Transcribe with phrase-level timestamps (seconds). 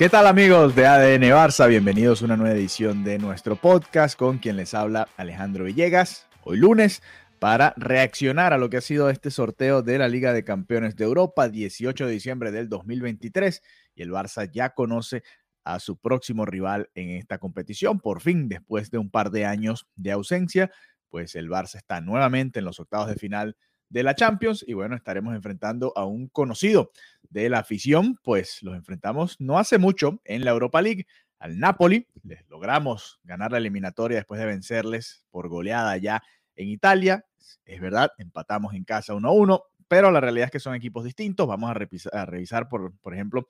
[0.00, 1.68] ¿Qué tal amigos de ADN Barça?
[1.68, 6.26] Bienvenidos a una nueva edición de nuestro podcast con quien les habla Alejandro Villegas.
[6.42, 7.02] Hoy lunes
[7.38, 11.04] para reaccionar a lo que ha sido este sorteo de la Liga de Campeones de
[11.04, 13.60] Europa, 18 de diciembre del 2023,
[13.94, 15.22] y el Barça ya conoce
[15.64, 18.00] a su próximo rival en esta competición.
[18.00, 20.70] Por fin, después de un par de años de ausencia,
[21.10, 23.54] pues el Barça está nuevamente en los octavos de final
[23.90, 26.92] de la Champions y bueno, estaremos enfrentando a un conocido
[27.28, 31.06] de la afición, pues los enfrentamos no hace mucho en la Europa League
[31.38, 36.22] al Napoli, les logramos ganar la eliminatoria después de vencerles por goleada ya
[36.56, 37.24] en Italia,
[37.64, 41.04] es verdad, empatamos en casa 1 a 1, pero la realidad es que son equipos
[41.04, 43.48] distintos, vamos a revisar, a revisar por, por ejemplo,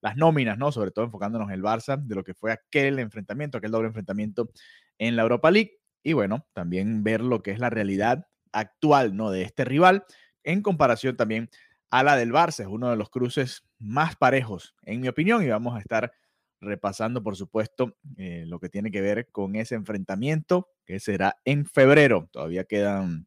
[0.00, 0.72] las nóminas, ¿no?
[0.72, 4.50] Sobre todo enfocándonos en el Barça, de lo que fue aquel enfrentamiento, aquel doble enfrentamiento
[4.98, 5.78] en la Europa League.
[6.02, 9.30] Y bueno, también ver lo que es la realidad actual, ¿no?
[9.30, 10.04] De este rival,
[10.44, 11.50] en comparación también
[11.90, 12.60] a la del Barça.
[12.60, 16.12] Es uno de los cruces más parejos, en mi opinión, y vamos a estar
[16.60, 21.66] repasando, por supuesto, eh, lo que tiene que ver con ese enfrentamiento, que será en
[21.66, 22.28] febrero.
[22.30, 23.26] Todavía quedan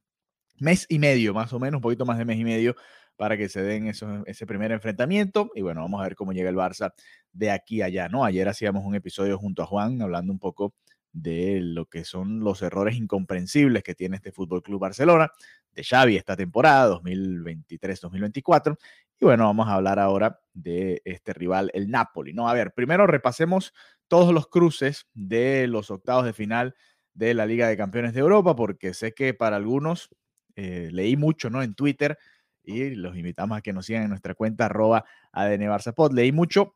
[0.57, 2.75] mes y medio, más o menos, un poquito más de mes y medio
[3.17, 5.51] para que se den eso, ese primer enfrentamiento.
[5.55, 6.93] Y bueno, vamos a ver cómo llega el Barça
[7.31, 8.25] de aquí a allá, ¿no?
[8.25, 10.73] Ayer hacíamos un episodio junto a Juan hablando un poco
[11.15, 15.31] de lo que son los errores incomprensibles que tiene este Fútbol Club Barcelona,
[15.71, 18.77] de Xavi esta temporada 2023-2024.
[19.19, 22.33] Y bueno, vamos a hablar ahora de este rival, el Napoli.
[22.33, 23.73] No, a ver, primero repasemos
[24.09, 26.75] todos los cruces de los octavos de final
[27.13, 30.09] de la Liga de Campeones de Europa, porque sé que para algunos
[30.57, 31.63] eh, leí mucho, ¿no?
[31.63, 32.17] En Twitter
[32.61, 36.73] y los invitamos a que nos sigan en nuestra cuenta arroba ADN Barça Leí mucho.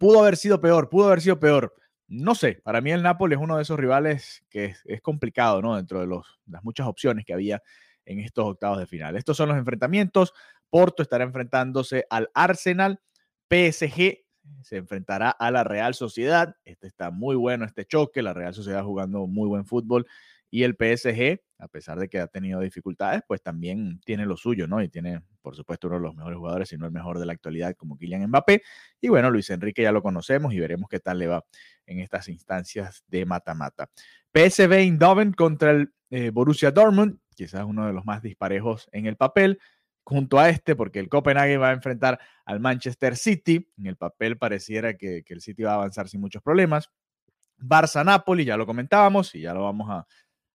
[0.00, 1.76] Pudo haber sido peor, pudo haber sido peor.
[2.14, 5.76] No sé, para mí el Napoli es uno de esos rivales que es, complicado, ¿no?
[5.76, 7.62] Dentro de las muchas opciones que había
[8.04, 9.16] en estos octavos de final.
[9.16, 10.34] Estos son los enfrentamientos.
[10.68, 13.00] Porto estará enfrentándose al Arsenal.
[13.48, 14.26] PSG
[14.60, 16.54] se enfrentará a la Real Sociedad.
[16.66, 18.20] Este está muy bueno, este choque.
[18.20, 20.06] La Real Sociedad jugando muy buen fútbol.
[20.54, 24.66] Y el PSG, a pesar de que ha tenido dificultades, pues también tiene lo suyo,
[24.66, 24.82] ¿no?
[24.82, 27.32] Y tiene, por supuesto, uno de los mejores jugadores, si no el mejor de la
[27.32, 28.62] actualidad, como Kylian Mbappé.
[29.00, 31.42] Y bueno, Luis Enrique ya lo conocemos y veremos qué tal le va
[31.86, 33.88] en estas instancias de mata-mata.
[34.34, 39.16] PSV Eindhoven contra el eh, Borussia Dortmund, quizás uno de los más disparejos en el
[39.16, 39.58] papel,
[40.04, 43.70] junto a este, porque el Copenhague va a enfrentar al Manchester City.
[43.78, 46.90] En el papel pareciera que, que el City va a avanzar sin muchos problemas.
[47.56, 50.06] Barça-Napoli, ya lo comentábamos y ya lo vamos a,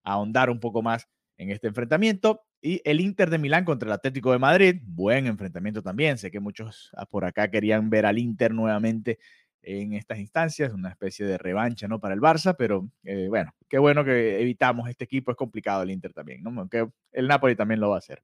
[0.08, 1.08] ahondar un poco más
[1.38, 2.42] en este enfrentamiento.
[2.62, 6.18] Y el Inter de Milán contra el Atlético de Madrid, buen enfrentamiento también.
[6.18, 9.20] Sé que muchos ah, por acá querían ver al Inter nuevamente
[9.62, 12.00] en estas instancias, una especie de revancha ¿no?
[12.00, 15.92] para el Barça, pero eh, bueno, qué bueno que evitamos este equipo, es complicado el
[15.92, 18.22] Inter también, aunque el Napoli también lo va a hacer.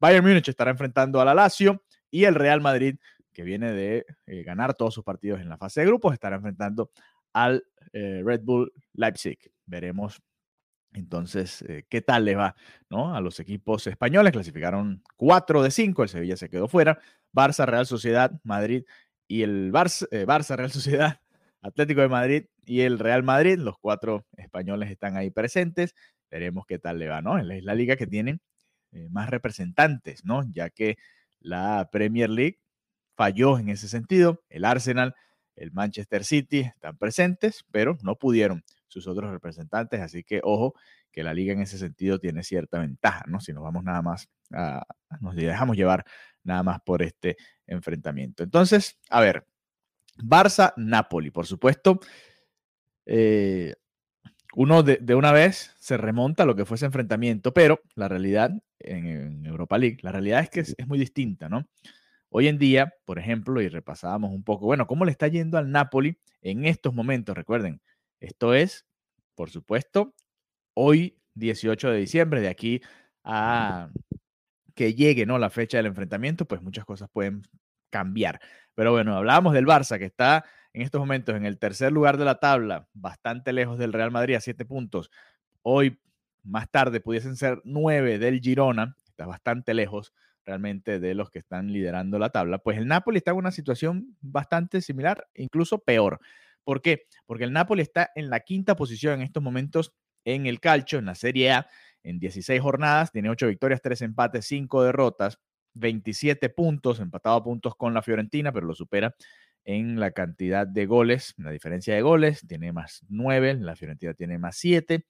[0.00, 2.96] Bayern Múnich estará enfrentando al Lazio y el Real Madrid,
[3.32, 6.90] que viene de eh, ganar todos sus partidos en la fase de grupos, estará enfrentando
[7.34, 9.38] al eh, Red Bull Leipzig.
[9.66, 10.22] Veremos
[10.96, 12.56] entonces, eh, ¿qué tal le va
[12.88, 13.14] ¿no?
[13.14, 14.32] a los equipos españoles?
[14.32, 16.98] Clasificaron 4 de 5, el Sevilla se quedó fuera.
[17.32, 18.84] Barça, Real Sociedad, Madrid
[19.28, 21.20] y el Barça, eh, Barça, Real Sociedad,
[21.60, 23.58] Atlético de Madrid y el Real Madrid.
[23.58, 25.94] Los cuatro españoles están ahí presentes.
[26.30, 27.38] Veremos qué tal le va, ¿no?
[27.38, 28.38] Es la liga que tiene
[28.92, 30.42] eh, más representantes, ¿no?
[30.50, 30.96] Ya que
[31.40, 32.60] la Premier League
[33.16, 34.42] falló en ese sentido.
[34.48, 35.14] El Arsenal,
[35.56, 38.64] el Manchester City están presentes, pero no pudieron
[39.00, 40.00] sus otros representantes.
[40.00, 40.74] Así que ojo
[41.12, 43.40] que la liga en ese sentido tiene cierta ventaja, ¿no?
[43.40, 44.82] Si nos vamos nada más, a,
[45.20, 46.04] nos dejamos llevar
[46.42, 47.36] nada más por este
[47.66, 48.42] enfrentamiento.
[48.42, 49.46] Entonces, a ver,
[50.18, 52.00] Barça-Napoli, por supuesto.
[53.04, 53.74] Eh,
[54.54, 58.08] uno de, de, una vez se remonta a lo que fue ese enfrentamiento, pero la
[58.08, 61.68] realidad en, en Europa League, la realidad es que es, es, muy distinta, ¿no?
[62.30, 65.70] Hoy en día, por ejemplo, y repasábamos un poco, bueno, ¿cómo le está yendo al
[65.70, 67.36] Napoli en estos momentos?
[67.36, 67.80] Recuerden,
[68.20, 68.86] esto es,
[69.34, 70.14] por supuesto,
[70.74, 72.80] hoy 18 de diciembre, de aquí
[73.24, 73.90] a
[74.74, 75.38] que llegue ¿no?
[75.38, 77.42] la fecha del enfrentamiento, pues muchas cosas pueden
[77.90, 78.40] cambiar.
[78.74, 82.26] Pero bueno, hablábamos del Barça, que está en estos momentos en el tercer lugar de
[82.26, 85.10] la tabla, bastante lejos del Real Madrid a siete puntos.
[85.62, 85.98] Hoy,
[86.42, 90.12] más tarde, pudiesen ser nueve del Girona, está bastante lejos
[90.44, 92.58] realmente de los que están liderando la tabla.
[92.58, 96.20] Pues el Napoli está en una situación bastante similar, incluso peor.
[96.66, 97.04] ¿Por qué?
[97.26, 101.04] Porque el Napoli está en la quinta posición en estos momentos en el calcio, en
[101.04, 101.68] la Serie A,
[102.02, 105.38] en 16 jornadas, tiene 8 victorias, 3 empates, 5 derrotas,
[105.74, 109.14] 27 puntos, empatado a puntos con la Fiorentina, pero lo supera
[109.64, 114.36] en la cantidad de goles, la diferencia de goles, tiene más 9, la Fiorentina tiene
[114.36, 115.06] más 7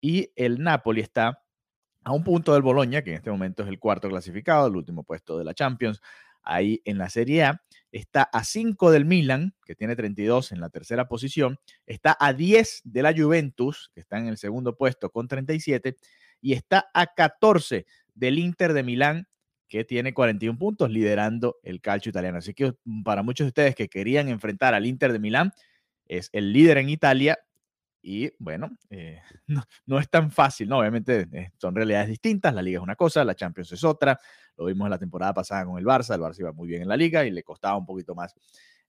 [0.00, 1.42] y el Napoli está
[2.04, 5.02] a un punto del Boloña, que en este momento es el cuarto clasificado, el último
[5.02, 6.00] puesto de la Champions,
[6.44, 7.62] ahí en la Serie A,
[7.94, 12.82] está a 5 del Milan, que tiene 32 en la tercera posición, está a 10
[12.84, 15.96] de la Juventus, que está en el segundo puesto con 37,
[16.40, 19.28] y está a 14 del Inter de Milán,
[19.68, 22.38] que tiene 41 puntos, liderando el calcio italiano.
[22.38, 25.52] Así que mm, para muchos de ustedes que querían enfrentar al Inter de Milán,
[26.06, 27.38] es el líder en Italia.
[28.02, 29.22] Y bueno, eh,
[29.86, 30.80] no, es tan fácil, ¿no?
[30.80, 32.52] Obviamente eh, son realidades distintas.
[32.52, 34.18] La liga es una cosa, la Champions es otra.
[34.56, 36.14] Lo vimos en la temporada pasada con el Barça.
[36.14, 38.34] El Barça iba muy bien en la liga y le costaba un poquito más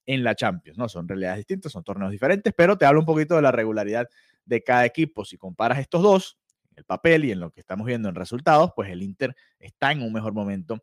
[0.06, 0.88] en la Champions, ¿no?
[0.88, 4.08] Son realidades distintas, son torneos diferentes, pero te hablo un poquito de la regularidad
[4.44, 5.24] de cada equipo.
[5.24, 6.38] Si comparas estos dos,
[6.76, 10.02] el papel y en lo que estamos viendo en resultados, pues el Inter está en
[10.02, 10.78] un mejor momento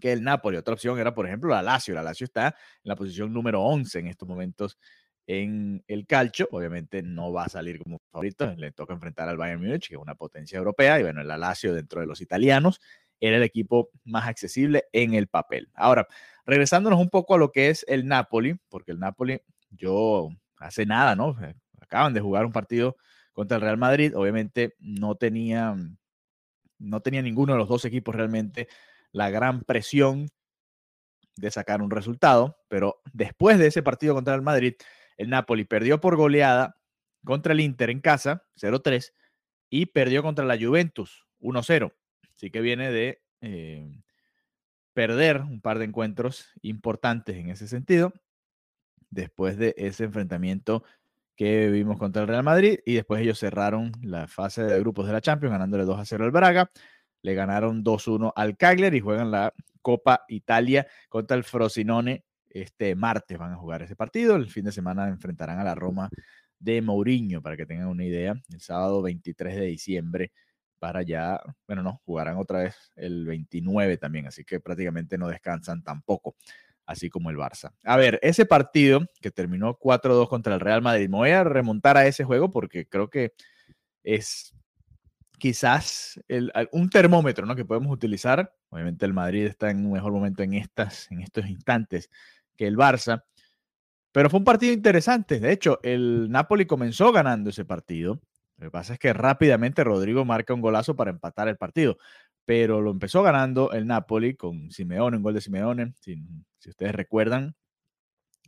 [0.00, 0.56] que el Napoli.
[0.56, 1.94] Otra opción era, por ejemplo, la Lazio.
[1.94, 4.78] La Lazio está en la posición número 11 en estos momentos
[5.26, 6.48] en el calcio.
[6.52, 8.46] Obviamente no va a salir como favorito.
[8.56, 10.98] Le toca enfrentar al Bayern Múnich, que es una potencia europea.
[11.00, 12.80] Y bueno, el Lazio dentro de los italianos
[13.20, 15.68] era el equipo más accesible en el papel.
[15.74, 16.06] Ahora,
[16.46, 21.14] regresándonos un poco a lo que es el Napoli, porque el Napoli, yo hace nada,
[21.16, 21.36] ¿no?
[21.80, 22.96] Acaban de jugar un partido
[23.32, 24.16] contra el Real Madrid.
[24.16, 25.76] Obviamente no tenía,
[26.78, 28.68] no tenía ninguno de los dos equipos realmente
[29.12, 30.28] la gran presión
[31.36, 34.74] de sacar un resultado, pero después de ese partido contra el Madrid,
[35.16, 36.76] el Napoli perdió por goleada
[37.24, 39.12] contra el Inter en casa, 0-3,
[39.70, 41.92] y perdió contra la Juventus, 1-0.
[42.38, 44.00] Así que viene de eh,
[44.92, 48.12] perder un par de encuentros importantes en ese sentido,
[49.10, 50.84] después de ese enfrentamiento
[51.34, 55.14] que vimos contra el Real Madrid y después ellos cerraron la fase de grupos de
[55.14, 56.70] la Champions ganándole 2 a 0 al Braga,
[57.22, 59.52] le ganaron 2-1 al Cagliari y juegan la
[59.82, 64.70] Copa Italia contra el Frosinone este martes van a jugar ese partido, el fin de
[64.70, 66.08] semana enfrentarán a la Roma
[66.56, 70.30] de Mourinho para que tengan una idea, el sábado 23 de diciembre
[70.78, 75.82] para ya, bueno, no, jugarán otra vez el 29 también, así que prácticamente no descansan
[75.82, 76.36] tampoco
[76.86, 77.72] así como el Barça.
[77.84, 81.98] A ver, ese partido que terminó 4-2 contra el Real Madrid, me voy a remontar
[81.98, 83.34] a ese juego porque creo que
[84.02, 84.54] es
[85.38, 86.18] quizás
[86.72, 87.54] un termómetro ¿no?
[87.54, 88.54] que podemos utilizar.
[88.70, 92.10] Obviamente el Madrid está en un mejor momento en, estas, en estos instantes
[92.56, 93.22] que el Barça,
[94.12, 95.38] pero fue un partido interesante.
[95.40, 98.20] De hecho, el Napoli comenzó ganando ese partido.
[98.58, 101.96] Lo que pasa es que rápidamente Rodrigo marca un golazo para empatar el partido
[102.48, 105.92] pero lo empezó ganando el Napoli con Simeone, un gol de Simeone.
[106.00, 106.16] Si,
[106.66, 107.54] ustedes recuerdan,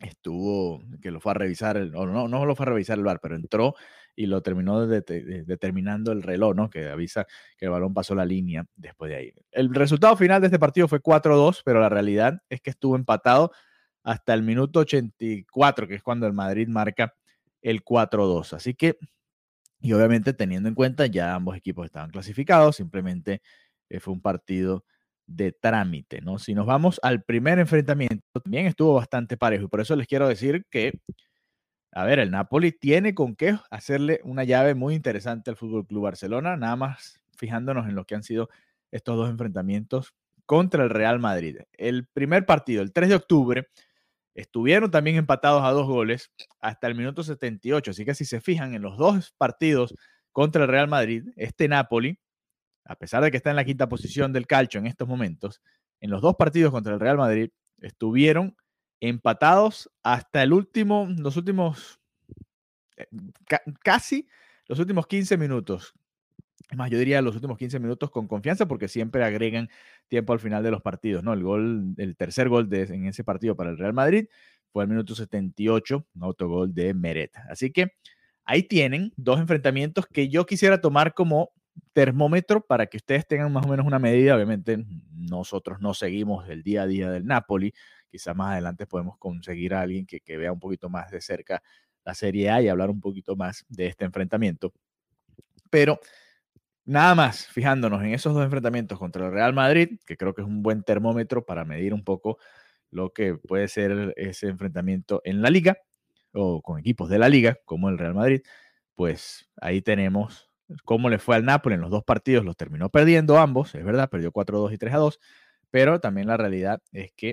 [0.00, 3.20] estuvo, que lo fue a revisar, el, no, no lo fue a revisar el bar,
[3.20, 3.74] pero entró
[4.16, 6.70] y lo terminó determinando el reloj, ¿no?
[6.70, 7.26] Que avisa
[7.58, 9.32] que el balón pasó la línea después de ahí.
[9.50, 13.52] El resultado final de este partido fue 4-2, pero la realidad es que estuvo empatado
[14.02, 17.14] hasta el minuto 84, que es cuando el Madrid marca
[17.60, 18.54] el 4-2.
[18.54, 18.96] Así que,
[19.80, 23.42] y obviamente teniendo en cuenta ya ambos equipos estaban clasificados, simplemente
[23.88, 24.84] eh, fue un partido
[25.26, 26.38] de trámite, ¿no?
[26.38, 30.28] Si nos vamos al primer enfrentamiento, también estuvo bastante parejo y por eso les quiero
[30.28, 31.00] decir que,
[31.92, 36.04] a ver, el Napoli tiene con qué hacerle una llave muy interesante al Fútbol Club
[36.04, 38.48] Barcelona, nada más fijándonos en lo que han sido
[38.90, 40.14] estos dos enfrentamientos
[40.46, 41.58] contra el Real Madrid.
[41.72, 43.68] El primer partido, el 3 de octubre,
[44.34, 48.74] estuvieron también empatados a dos goles hasta el minuto 78, así que si se fijan
[48.74, 49.94] en los dos partidos
[50.32, 52.18] contra el Real Madrid, este Napoli
[52.90, 55.62] a pesar de que está en la quinta posición del calcio en estos momentos,
[56.00, 58.56] en los dos partidos contra el Real Madrid estuvieron
[58.98, 62.00] empatados hasta el último, los últimos,
[62.96, 63.06] eh,
[63.84, 64.26] casi
[64.66, 65.94] los últimos 15 minutos.
[66.76, 69.68] Más, yo diría los últimos 15 minutos con confianza porque siempre agregan
[70.10, 71.32] tiempo al final de los partidos, ¿no?
[71.32, 74.26] El gol, el tercer gol de, en ese partido para el Real Madrid
[74.70, 77.34] fue al minuto 78, un autogol de Meret.
[77.48, 77.92] Así que
[78.44, 81.52] ahí tienen dos enfrentamientos que yo quisiera tomar como
[81.92, 84.34] termómetro para que ustedes tengan más o menos una medida.
[84.34, 87.72] Obviamente nosotros no seguimos el día a día del Napoli.
[88.10, 91.62] Quizás más adelante podemos conseguir a alguien que, que vea un poquito más de cerca
[92.04, 94.72] la Serie A y hablar un poquito más de este enfrentamiento.
[95.70, 96.00] Pero
[96.90, 100.48] nada más fijándonos en esos dos enfrentamientos contra el Real Madrid, que creo que es
[100.48, 102.38] un buen termómetro para medir un poco
[102.90, 105.78] lo que puede ser ese enfrentamiento en la liga.
[106.32, 108.42] o con equipos de la liga, como el Real Madrid,
[108.96, 110.50] pues ahí tenemos
[110.84, 114.10] cómo le fue al Napoli en los dos partidos, los terminó perdiendo ambos, es verdad,
[114.10, 115.18] perdió 4-2 y 3-2,
[115.70, 117.30] pero también la realidad es que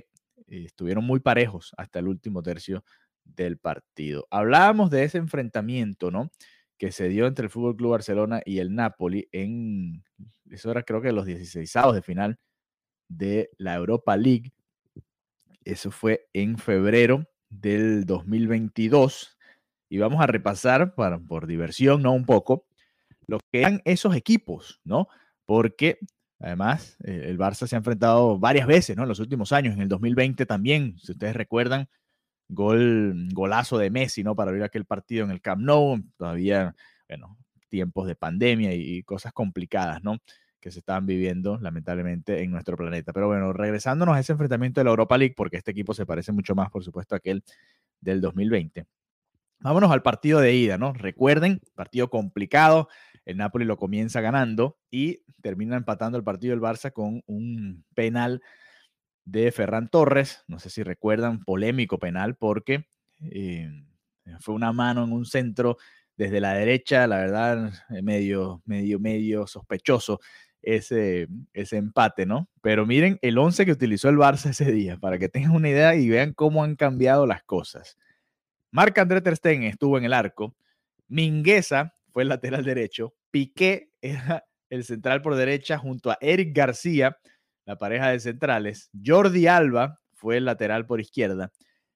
[0.47, 2.83] eh, estuvieron muy parejos hasta el último tercio
[3.23, 4.27] del partido.
[4.31, 6.31] Hablábamos de ese enfrentamiento, ¿no?
[6.77, 10.03] Que se dio entre el Fútbol Club Barcelona y el Napoli en,
[10.49, 12.39] eso era creo que los 16 de final
[13.09, 14.51] de la Europa League.
[15.63, 19.37] Eso fue en febrero del 2022.
[19.89, 22.13] Y vamos a repasar, para, por diversión, ¿no?
[22.13, 22.65] Un poco,
[23.25, 25.07] lo que eran esos equipos, ¿no?
[25.45, 25.99] Porque
[26.39, 29.03] además eh, el Barça se ha enfrentado varias veces, ¿no?
[29.03, 31.89] En los últimos años, en el 2020 también, si ustedes recuerdan,
[32.49, 34.35] gol, golazo de Messi, ¿no?
[34.35, 36.75] Para abrir aquel partido en el Camp Nou, todavía,
[37.07, 37.37] bueno,
[37.69, 40.17] tiempos de pandemia y, cosas complicadas, ¿no?
[40.59, 43.13] Que se estaban viviendo, lamentablemente, en nuestro planeta.
[43.13, 46.31] Pero bueno, regresándonos a ese enfrentamiento de la Europa League, porque este equipo se parece
[46.31, 47.43] mucho más, por supuesto, a aquel
[48.01, 48.85] del 2020.
[49.59, 50.93] Vámonos al partido de ida, ¿no?
[50.93, 52.89] Recuerden, partido complicado,
[53.25, 58.41] el Napoli lo comienza ganando y termina empatando el partido del Barça con un penal
[59.27, 62.87] de Ferran Torres, no sé si recuerdan, polémico penal porque
[63.19, 63.69] eh,
[64.39, 65.77] fue una mano en un centro
[66.15, 70.21] desde la derecha, la verdad, eh, medio, medio, medio sospechoso
[70.61, 72.49] ese, ese empate, ¿no?
[72.61, 75.93] Pero miren el 11 que utilizó el Barça ese día, para que tengan una idea
[75.95, 77.97] y vean cómo han cambiado las cosas.
[78.71, 80.55] Marc André Ter estuvo en el arco,
[81.09, 87.17] Mingueza fue el lateral derecho, Piqué era el central por derecha junto a Eric García,
[87.67, 88.89] la pareja de centrales.
[89.05, 91.51] Jordi Alba fue el lateral por izquierda.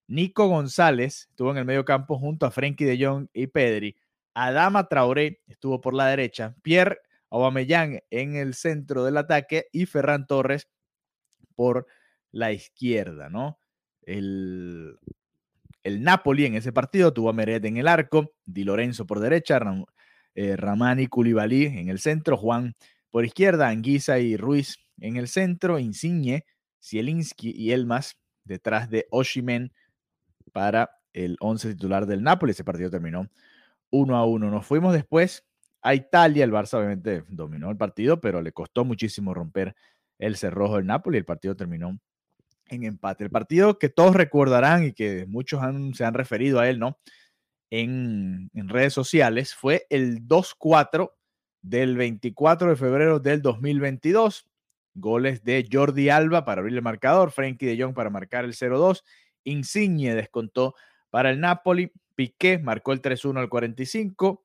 [0.08, 3.96] Nico González estuvo en el medio campo junto a Frenkie de Jong y Pedri.
[4.34, 6.56] Adama Traoré estuvo por la derecha.
[6.62, 7.00] Pierre
[7.30, 10.68] Aubameyang en el centro del ataque y Ferran Torres
[11.56, 11.88] por
[12.34, 13.58] la izquierda, ¿no?
[14.02, 14.98] El,
[15.84, 19.62] el Napoli en ese partido tuvo a Meret en el arco, Di Lorenzo por derecha,
[20.36, 22.76] eh, Ramani Koulibaly en el centro, Juan
[23.10, 26.46] por izquierda, Anguisa y Ruiz en el centro, Insigne,
[26.82, 29.74] Zielinski y Elmas detrás de Oshimen
[30.54, 32.52] para el 11 titular del Napoli.
[32.52, 33.30] Ese partido terminó
[33.90, 34.50] 1 a 1.
[34.50, 35.46] Nos fuimos después
[35.82, 36.44] a Italia.
[36.44, 39.76] El Barça obviamente dominó el partido, pero le costó muchísimo romper
[40.20, 41.18] el cerrojo del Napoli.
[41.18, 42.00] El partido terminó
[42.70, 43.24] en empate.
[43.24, 45.62] El partido que todos recordarán y que muchos
[45.94, 46.98] se han referido a él, ¿no?
[47.70, 51.12] En, en redes sociales fue el 2-4
[51.62, 54.51] del 24 de febrero del 2022.
[54.94, 59.04] Goles de Jordi Alba para abrir el marcador, Frankie de Jong para marcar el 0-2,
[59.44, 60.76] Insigne descontó
[61.10, 64.44] para el Napoli, Piqué marcó el 3-1 al 45,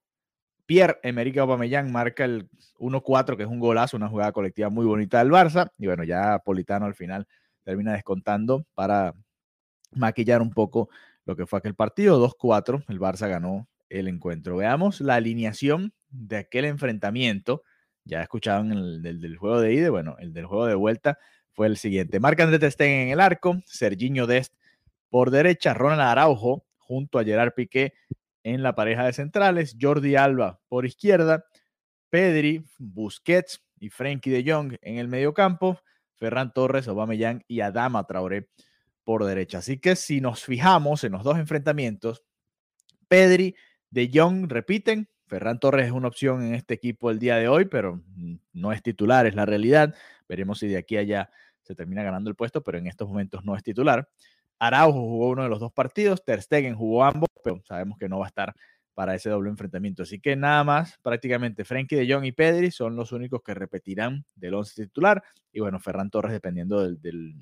[0.67, 2.49] Pierre Emerick Aubameyang marca el
[2.79, 6.41] 1-4, que es un golazo, una jugada colectiva muy bonita del Barça, y bueno, ya
[6.45, 7.27] Politano al final
[7.63, 9.15] termina descontando para
[9.93, 10.89] maquillar un poco
[11.25, 14.57] lo que fue aquel partido, 2-4, el Barça ganó el encuentro.
[14.57, 17.63] Veamos la alineación de aquel enfrentamiento.
[18.07, 21.19] Ya escuchaban el del, juego de ida, bueno, el del juego de vuelta
[21.53, 22.21] fue el siguiente.
[22.21, 24.55] Marc André Testen en el arco, Serginho Dest
[25.11, 27.95] por derecha, Ronald Araujo junto a Gerard Piqué
[28.45, 31.45] en la pareja de centrales, Jordi Alba por izquierda,
[32.11, 35.81] Pedri, Busquets y Frenkie de Jong en el medio campo,
[36.15, 38.49] Ferran Torres, Aubameyang y Adama Traoré
[39.03, 39.59] por derecha.
[39.59, 42.23] Así que si nos fijamos en los dos enfrentamientos,
[43.09, 43.57] Pedri,
[43.91, 47.65] de Jong repiten, Ferran Torres es una opción en este equipo el día de hoy,
[47.67, 48.03] pero
[48.53, 49.95] no es titular, es la realidad.
[50.29, 51.31] Veremos si de aquí a allá
[51.63, 54.09] se termina ganando el puesto, pero en estos momentos no es titular.
[54.59, 58.21] Araujo jugó uno de los dos partidos, Ter Stegen jugó ambos, pero sabemos que no
[58.21, 58.55] va a estar
[58.95, 60.05] para ese doble enfrentamiento.
[60.05, 64.25] Así que nada más, prácticamente Frenkie de Jong y Pedri son los únicos que repetirán
[64.35, 65.23] del once titular.
[65.53, 67.35] Y bueno, Ferran Torres dependiendo del, del,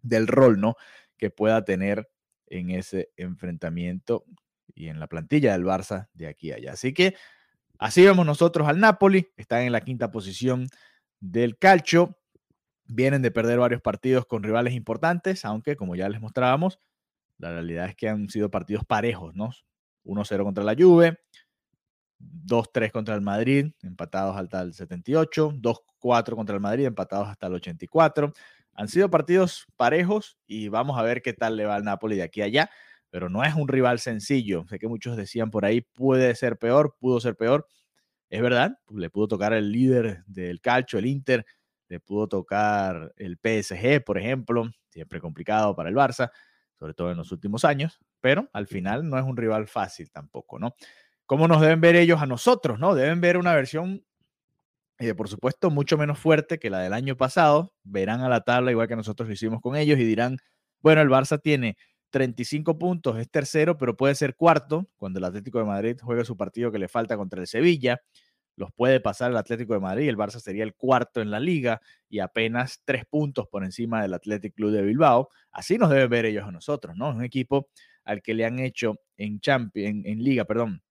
[0.00, 0.76] del rol ¿no?
[1.18, 2.08] que pueda tener
[2.46, 4.24] en ese enfrentamiento
[4.74, 6.72] y en la plantilla del Barça de aquí a allá.
[6.72, 7.14] Así que
[7.78, 10.68] así vemos nosotros al Napoli, están en la quinta posición
[11.20, 12.18] del calcio,
[12.86, 16.78] vienen de perder varios partidos con rivales importantes, aunque como ya les mostrábamos,
[17.38, 19.50] la realidad es que han sido partidos parejos, ¿no?
[20.04, 21.18] 1-0 contra la Juve,
[22.18, 27.54] 2-3 contra el Madrid, empatados hasta el 78, 2-4 contra el Madrid, empatados hasta el
[27.54, 28.32] 84.
[28.72, 32.22] Han sido partidos parejos y vamos a ver qué tal le va al Napoli de
[32.22, 32.70] aquí a allá
[33.10, 34.64] pero no es un rival sencillo.
[34.68, 37.66] Sé que muchos decían por ahí, puede ser peor, pudo ser peor.
[38.30, 41.46] Es verdad, pues, le pudo tocar el líder del calcio, el Inter,
[41.88, 46.30] le pudo tocar el PSG, por ejemplo, siempre complicado para el Barça,
[46.78, 50.58] sobre todo en los últimos años, pero al final no es un rival fácil tampoco,
[50.58, 50.74] ¿no?
[51.26, 52.94] ¿Cómo nos deben ver ellos a nosotros, no?
[52.94, 54.04] Deben ver una versión,
[54.98, 57.72] eh, por supuesto, mucho menos fuerte que la del año pasado.
[57.84, 60.38] Verán a la tabla igual que nosotros lo hicimos con ellos y dirán,
[60.80, 61.76] bueno, el Barça tiene
[62.10, 66.36] 35 puntos, es tercero, pero puede ser cuarto cuando el Atlético de Madrid juegue su
[66.36, 68.00] partido que le falta contra el Sevilla.
[68.56, 71.80] Los puede pasar el Atlético de Madrid, el Barça sería el cuarto en la liga
[72.08, 75.28] y apenas tres puntos por encima del Athletic Club de Bilbao.
[75.52, 77.10] Así nos deben ver ellos a nosotros, ¿no?
[77.10, 77.68] Es un equipo
[78.04, 80.82] al que le han hecho en, Champions, en, liga, perdón,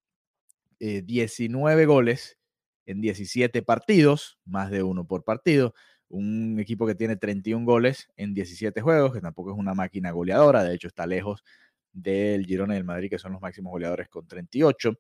[0.80, 2.38] 19 eh, goles
[2.86, 5.74] en 17 partidos, más de uno por partido
[6.10, 10.64] un equipo que tiene 31 goles en 17 juegos, que tampoco es una máquina goleadora,
[10.64, 11.44] de hecho está lejos
[11.92, 14.94] del Girona del Madrid, que son los máximos goleadores con 38.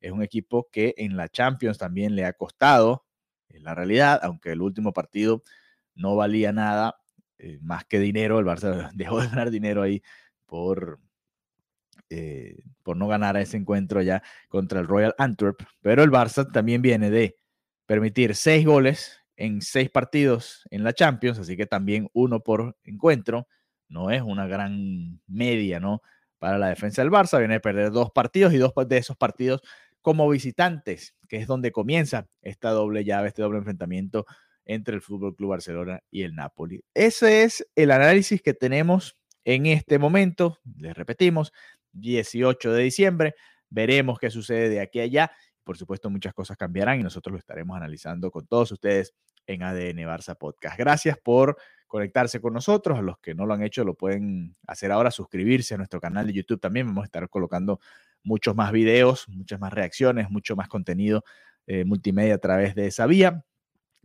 [0.00, 3.04] Es un equipo que en la Champions también le ha costado,
[3.48, 5.42] en la realidad, aunque el último partido
[5.94, 6.96] no valía nada
[7.38, 10.02] eh, más que dinero, el Barça dejó de ganar dinero ahí
[10.46, 11.00] por,
[12.10, 16.82] eh, por no ganar ese encuentro ya contra el Royal Antwerp, pero el Barça también
[16.82, 17.36] viene de
[17.86, 23.48] permitir seis goles en seis partidos en la Champions, así que también uno por encuentro.
[23.88, 26.02] No es una gran media, ¿no?
[26.38, 29.62] Para la defensa del Barça, viene a perder dos partidos y dos de esos partidos
[30.02, 34.26] como visitantes, que es donde comienza esta doble llave, este doble enfrentamiento
[34.66, 36.82] entre el Fútbol Club Barcelona y el Napoli.
[36.94, 40.58] Ese es el análisis que tenemos en este momento.
[40.76, 41.52] Les repetimos,
[41.92, 43.34] 18 de diciembre.
[43.70, 45.32] Veremos qué sucede de aquí a allá
[45.64, 49.14] por supuesto, muchas cosas cambiarán y nosotros lo estaremos analizando con todos ustedes
[49.46, 50.78] en ADN Barça Podcast.
[50.78, 51.56] Gracias por
[51.86, 52.98] conectarse con nosotros.
[52.98, 56.26] A los que no lo han hecho, lo pueden hacer ahora, suscribirse a nuestro canal
[56.26, 56.86] de YouTube también.
[56.86, 57.80] Vamos a estar colocando
[58.22, 61.24] muchos más videos, muchas más reacciones, mucho más contenido
[61.66, 63.44] eh, multimedia a través de esa vía.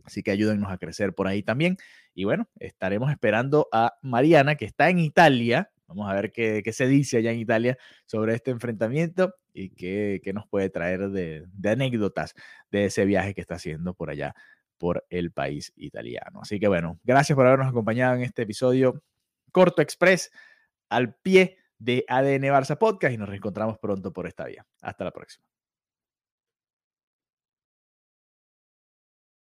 [0.04, 1.76] Así que ayúdennos a crecer por ahí también.
[2.14, 6.86] Y bueno, estaremos esperando a Mariana, que está en Italia, Vamos a ver qué, se
[6.86, 7.76] dice allá en Italia
[8.06, 12.34] sobre este enfrentamiento y qué, nos puede traer de, anécdotas
[12.70, 14.34] de ese viaje que está haciendo por allá,
[14.78, 16.40] por el país italiano.
[16.42, 19.02] Así que bueno, gracias por habernos acompañado en este episodio
[19.52, 20.30] corto express
[20.88, 24.66] al pie de ADN Barça Podcast y nos reencontramos pronto por esta vía.
[24.82, 25.49] Hasta la próxima.